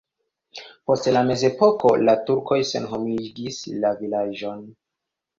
Post 0.91 1.09
la 1.11 1.19
mezepoko 1.25 1.91
la 2.09 2.15
turkoj 2.29 2.57
senhomigis 2.69 3.59
la 3.83 3.93
vilaĝon. 4.01 4.65